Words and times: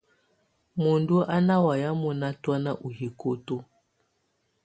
Muǝndù 0.81 1.15
á 1.33 1.37
ná 1.47 1.55
wayɛ̀ 1.65 1.89
mɔnà 2.01 2.27
tɔ̀́na 2.43 2.71
ù 2.85 2.87
hikoto. 2.97 3.55